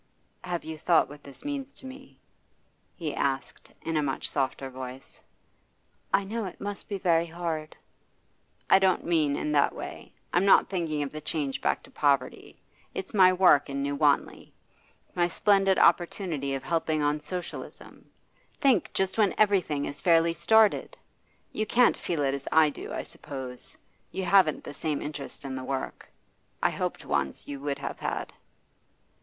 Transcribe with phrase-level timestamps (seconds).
[0.43, 2.17] 'Have you thought what this means to me?'
[2.95, 5.21] he asked, in a much softer voice.
[6.11, 7.77] 'I know it must be very hard.'
[8.71, 10.11] 'I don't mean in that way.
[10.33, 12.59] I'm not thinking of the change back to poverty.
[12.95, 14.55] It's my work in New Wanley;
[15.13, 18.09] my splendid opportunity of helping on Socialism.
[18.59, 20.97] Think, just when everything is fairly started!
[21.51, 23.77] You can't feel it as I do, I suppose.
[24.11, 26.09] You haven't the same interest in the work.
[26.59, 28.33] I hoped once you would have had.